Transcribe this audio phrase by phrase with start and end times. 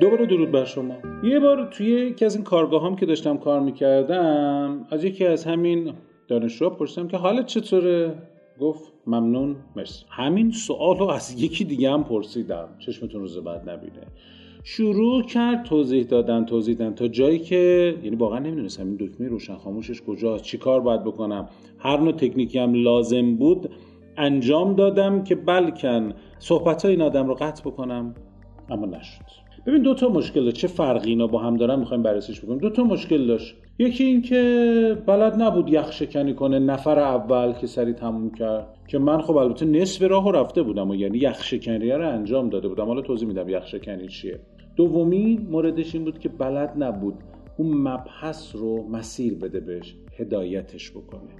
[0.00, 0.94] دوباره درود بر شما.
[1.24, 5.44] یه بار توی یکی از این کارگاه هم که داشتم کار می‌کردم از یکی از
[5.44, 5.92] همین
[6.28, 8.14] دانشجوها پرسیدم که حالت چطوره؟
[8.60, 10.04] گفت ممنون مرسی.
[10.10, 12.68] همین سوال رو از یکی دیگه هم پرسیدم.
[12.78, 14.06] چشمتون روز بعد نبینه.
[14.64, 16.94] شروع کرد توضیح دادن توضیح دادن.
[16.94, 21.48] تا جایی که یعنی واقعا نمی‌دونستم این دکمه روشن خاموشش کجاست چی کار باید بکنم.
[21.78, 23.70] هر نوع تکنیکی هم لازم بود
[24.16, 28.14] انجام دادم که بلکن صحبت های این آدم رو قطع بکنم
[28.70, 29.45] اما نشد.
[29.66, 32.84] ببین دو تا مشکل چه فرقی اینا با هم دارن می‌خوایم بررسیش بکنیم؟ دو تا
[32.84, 33.56] مشکل داشت.
[33.78, 36.58] یکی این که بلد نبود یخ شکنی کنه.
[36.58, 38.66] نفر اول که سری تموم کرد.
[38.88, 42.68] که من خب البته نصف راه رفته بودم و یعنی یخ شکنی رو انجام داده
[42.68, 42.84] بودم.
[42.84, 44.40] حالا توضیح میدم یخ شکنی چیه.
[44.76, 47.14] دومی موردش این بود که بلد نبود
[47.58, 51.30] اون مبحث رو مسیر بده بهش هدایتش بکنه.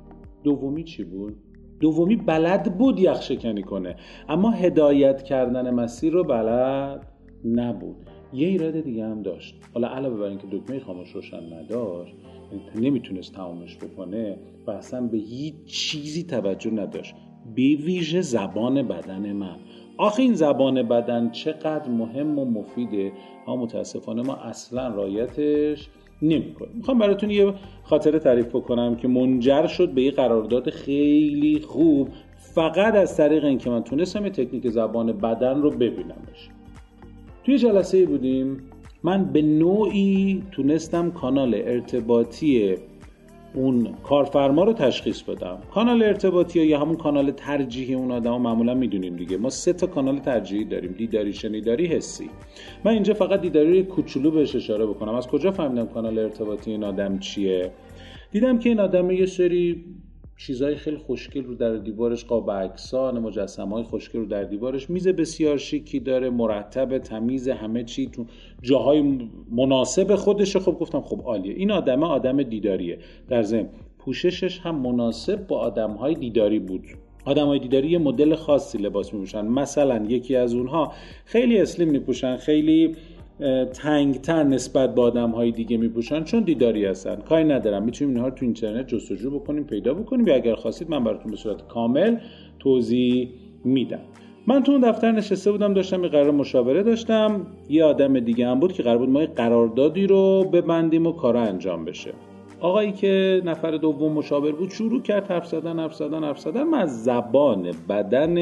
[0.44, 1.36] دومی چی بود؟
[1.80, 3.96] دومی بلد بود یخ شکنی کنه.
[4.28, 7.06] اما هدایت کردن مسیر رو بلد
[7.44, 8.05] نبود.
[8.32, 9.54] یه ایراد دیگه هم داشت.
[9.74, 12.14] حالا علاوه بر اینکه دکمه خاموش روشن نداشت
[12.74, 17.14] نمی‌تونست تمامش بکنه و اصلا به هیچ چیزی توجه نداشت.
[17.54, 19.56] به ویژه زبان بدن من.
[19.98, 23.12] آخه این زبان بدن چقدر مهم و مفیده.
[23.46, 25.88] اما متاسفانه ما اصلا رایتش
[26.22, 26.72] نمی‌کنیم.
[26.76, 32.94] می‌خوام براتون یه خاطره تعریف بکنم که منجر شد به یه قرارداد خیلی خوب فقط
[32.94, 36.48] از طریق اینکه من تونستم یه تکنیک زبان بدن رو ببینمش.
[37.46, 38.56] توی جلسه بودیم
[39.02, 42.74] من به نوعی تونستم کانال ارتباطی
[43.54, 45.58] اون کارفرما رو تشخیص بدم.
[45.70, 49.36] کانال ارتباطی یا همون کانال ترجیحی اون آدم معمولا می‌دونیم دیگه.
[49.36, 50.92] ما سه تا کانال ترجیحی داریم.
[50.92, 52.30] دیداری شنیداری حسی.
[52.84, 55.14] من اینجا فقط دیداری کوچولو بهش اشاره بکنم.
[55.14, 57.70] از کجا فهمیدم کانال ارتباطی این آدم چیه؟
[58.30, 59.84] دیدم که این آدم یه سری
[60.38, 64.90] چیزای خیلی خوشگل رو در دیوارش قاب اکسان مجسمه های خوشگل رو در دیوارش.
[64.90, 68.26] میز بسیار شیکی داره مرتب تمیز همه چی تو
[68.62, 70.58] جاهای مناسب خودشه.
[70.58, 71.54] خب گفتم خب عالیه.
[71.54, 72.98] این آدم آدم دیداریه.
[73.28, 73.68] در ضمن
[73.98, 76.84] پوششش هم مناسب با آدم های دیداری بود.
[77.24, 79.46] آدم های دیداری یه مدل خاصی لباس میپوشن.
[79.46, 80.92] مثلا یکی از اونها
[81.24, 82.96] خیلی اسلیم میپوشن خیلی
[83.72, 87.16] تنگتر نسبت به آدم های دیگه میپوشن چون دیداری هستن.
[87.16, 87.82] کاری ندارم.
[87.82, 90.26] می‌تونیم اینها رو تو اینترنت جستجو بکنیم پیدا بکنیم.
[90.26, 92.16] یا اگر خواستید من براتون به صورت کامل
[92.58, 93.28] توضیح
[93.64, 94.00] میدم.
[94.46, 97.46] من تو اون دفتر نشسته بودم داشتم یه قرار مشاوره داشتم.
[97.68, 101.40] یه آدم دیگه هم بود که قرار بود ما یه قراردادی رو ببندیم و کارا
[101.40, 102.12] انجام بشه.
[102.60, 106.62] آقایی که نفر دوم مشاور بود شروع کرد حرف زدن حرف زدن حرف زدن.
[106.62, 108.38] من از زبان بدن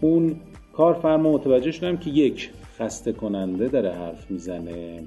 [0.00, 0.36] اون
[0.72, 2.50] کارفرما متوجه شدم که یک
[2.80, 5.02] خسته کننده داره حرف می‌زنه.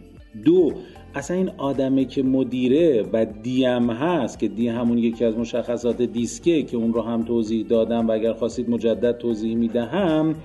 [0.45, 0.71] دو
[1.15, 6.63] اصلا این آدمه که مدیره و دیم هست که دی همون یکی از مشخصات دیسکه
[6.63, 10.35] که اون رو هم توضیح دادم و اگر خواستید مجدد توضیح می‌دهم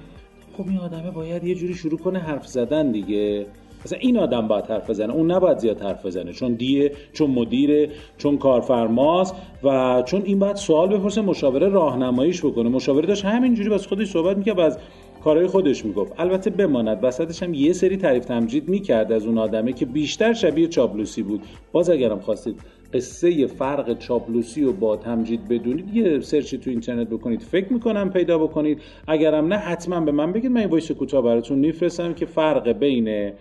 [0.57, 3.47] خب این آدمه باید یه جوری شروع کنه حرف زدن دیگه.
[3.85, 6.33] مثلا این آدم باید حرف بزنه اون نباید زیاد حرف بزنه.
[6.33, 9.35] چون دیه چون مدیره چون کارفرماست
[9.65, 12.69] و چون این باید سوال بپرسه مشاوره راهنماییش بکنه.
[12.69, 14.79] مشاوره داشت همینجوری باز خودش صحبت می‌کرد از
[15.25, 16.13] کارهای خودش می‌گفت.
[16.19, 16.99] البته بماند.
[17.03, 21.43] وسطش هم یه سری تعریف تمجید می‌کرد از اون آدمه که بیشتر شبیه چاپلوسی بود.
[21.73, 22.61] باز اگرم خواستید
[22.95, 27.43] قصه فرق چاپلوسی و با تمجید بدونید یه search ی تو اینترنت بکنید.
[27.43, 28.81] فکر می‌کنم پیدا بکنید.
[29.09, 30.51] اگرم نه حتما به من بگید.
[30.51, 33.33] من این voice کوتاه براتون میفرستم که فرق بین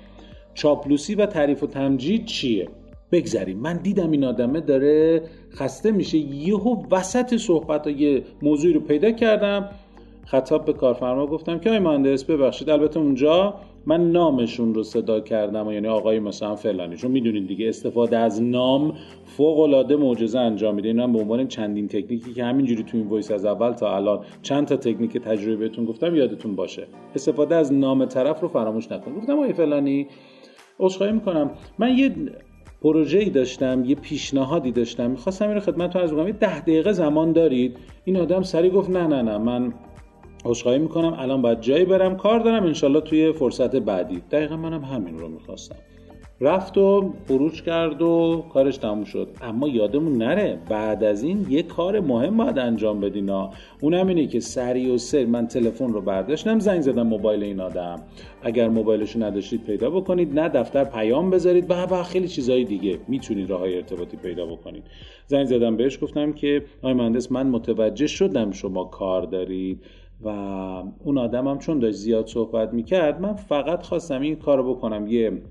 [0.54, 2.68] چاپلوسی و تعریف و تمجید چیه.
[3.12, 3.60] بگذریم.
[3.60, 5.22] من دیدم این آدمه داره
[5.54, 6.18] خسته میشه.
[6.18, 9.70] یهو وسط صحبت یه موضوعی رو پیدا کردم.
[10.28, 13.54] خطاب به کارفرما گفتم که آقای مهندس ببخشید البته اونجا
[13.86, 16.96] من نامشون رو صدا کردم و یعنی آقای مثلا فلانی.
[16.96, 18.94] چون می‌دونید دیگه استفاده از نام
[19.26, 20.88] فوق العاده معجزه انجام میده.
[20.88, 24.68] اینا به عنوان چندین تکنیکی که همینجوری تو این وایس از اول تا الان چند
[24.68, 26.88] تا تکنیک تجربه بهتون گفتم یادتون باشه.
[27.16, 29.14] استفاده از نام طرف رو فراموش نکن.
[29.14, 30.08] گفتم آقای فلانی
[30.80, 31.52] عذرخواهی می‌کنم.
[31.80, 32.12] من یه
[32.82, 35.12] پروژه ای داشتم یه پیشنهادی داشتم.
[35.12, 39.08] می‌خواستم این خدمتتون از بگم یه ده دقیقه زمان دارید؟ این آدم سری گفت نه
[39.08, 39.38] نه نه.
[39.38, 39.74] من
[40.46, 41.16] عذرخواهی می‌کنم.
[41.20, 42.18] الان باید جایی برم.
[42.18, 44.22] کار دارم انشالله توی فرصت بعدی.
[44.32, 45.76] دقیقا منم همین رو می‌خواستم.
[46.42, 49.28] رفت و خروج کرد و کارش تموم شد.
[49.42, 53.50] اما یادمون نره بعد از این یه کار مهم باید انجام بدینا
[53.82, 56.60] اون اینه که سری و سر من تلفن رو برداشتم.
[56.60, 58.02] زنگ زدم موبایل این آدم.
[58.42, 60.40] اگر موبایلش رو نداشتید پیدا بکنید.
[60.40, 61.72] نه دفتر پیام بذارید.
[61.72, 64.84] و خیلی چیزهای دیگه می‌تونید راه ارتباطی پیدا بکنید.
[65.28, 66.04] زنگ زدم بهش.
[66.04, 69.84] گفتم که آقای مهندس من متوجه شدم شما کار دارید.
[70.22, 70.28] و
[71.04, 75.42] اون آدمم چون داشت زیاد صحبت می‌کرد من فقط خواستم این کارو بکنم یه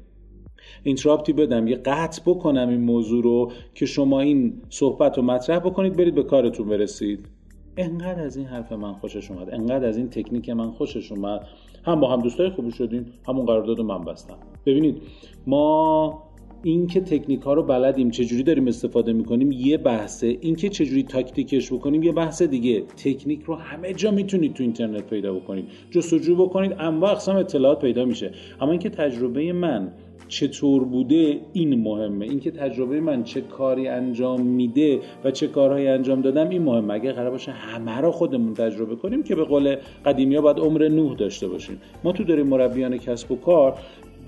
[0.82, 5.96] اینتراپتی بدم یه قطع بکنم این موضوع رو که شما این صحبت رو مطرح بکنید
[5.96, 7.28] برید به کارتون برسید.
[7.76, 11.46] انقدر از این حرف من خوشش اومد انقدر از این تکنیک من خوشش اومد.
[11.84, 14.38] هم با هم دوستای خوبی شدیم همون قرارداد من بستم.
[14.66, 15.02] ببینید
[15.46, 16.22] ما
[16.66, 20.36] اینکه تکنیک ها رو بلدیم چجوری داریم استفاده می‌کنیم یه بحثه.
[20.40, 22.80] اینکه چجوری تاکتیکش بکنیم یه بحث دیگه.
[22.80, 25.64] تکنیک رو همه جا می‌تونید تو اینترنت پیدا بکنید.
[25.90, 28.30] جستجو بکنید انواع اقسام اطلاعات پیدا میشه.
[28.60, 29.92] اما اینکه تجربه من
[30.28, 32.24] چطور بوده این مهمه.
[32.24, 36.94] اینکه تجربه من چه کاری انجام میده و چه کارهایی انجام دادم این مهمه.
[36.94, 41.16] اگه قرار باشه همه رو خودمون تجربه کنیم که به قول قدیمی باید عمر نوح
[41.16, 41.80] داشته باشیم.
[42.04, 43.78] ما تو داریم مربیان کسب و کار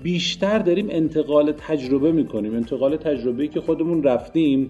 [0.03, 2.55] بیشتر داریم انتقال تجربه می‌کنیم.
[2.55, 4.69] انتقال تجربه که خودمون رفتیم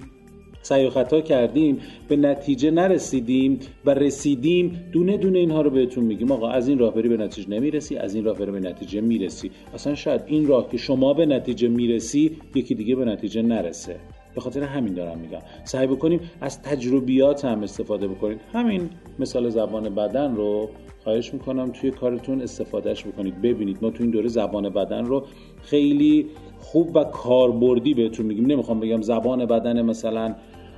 [0.61, 6.31] سعی خطا کردیم به نتیجه نرسیدیم و رسیدیم دونه دونه اینها رو بهتون میگیم.
[6.31, 9.51] آقا از این راه بری به نتیجه نمی‌رسی از این راه بری به نتیجه می‌رسی.
[9.73, 13.95] اصلا شاید این راه که شما به نتیجه می‌رسی یکی دیگه به نتیجه نرسه.
[14.35, 15.41] به خاطر همین دارم میگم.
[15.63, 18.89] سعی بکنیم از تجربیات هم استفاده بکنید همین
[19.19, 20.69] مثال زبان بدن رو
[21.09, 23.41] خواهش می‌کنم توی کارتون استفادهش بکنید.
[23.41, 25.25] ببینید ما تو این دوره زبان بدن رو
[25.61, 26.25] خیلی
[26.59, 28.45] خوب و کاربردی بهتون میگیم.
[28.45, 30.35] نمی‌خوام بگم زبان بدن مثلا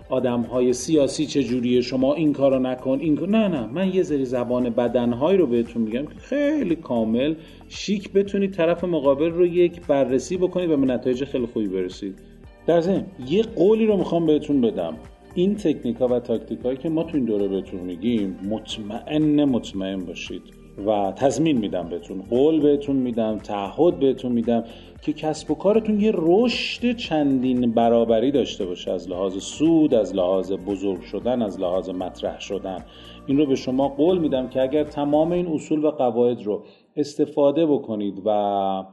[0.10, 3.30] آدم های سیاسی چجوریه شما این کارو نکن این کار...
[3.30, 3.68] نه نه.
[3.68, 6.06] من یه ذری زبان بدنهایی رو بهتون میگم.
[6.06, 7.36] که خیلی کامل.
[7.70, 12.20] شیک بتونید طرف مقابل رو یک بررسی بکنید و به نتایج خیلی خوبی برسید.
[12.68, 14.94] در ضمن یه قولی رو می‌خوام بهتون بدم.
[15.36, 20.06] این تکنیک ها و تاکتیک هایی که ما تو این دوره بهتون میگیم مطمئن مطمئن
[20.06, 20.42] باشید
[20.88, 24.64] و تضمین میدم بهتون قول بهتون میدم تعهد بهتون میدم
[25.02, 30.52] که کسب و کارتون یه رشد چندین برابری داشته باشه از لحاظ سود از لحاظ
[30.52, 32.86] بزرگ شدن از لحاظ مطرح شدن.
[33.28, 36.64] این رو به شما قول میدم که اگر تمام این اصول و قواعد رو
[36.96, 38.84] استفاده بکنید و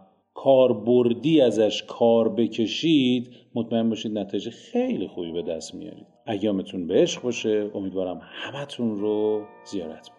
[0.45, 6.07] کاربردی ازش کار بکشید مطمئن باشید نتیجه خیلی خوبی به دست میارید.
[6.27, 10.11] ایامتون به عشق باشه امیدوارم همتون رو زیارت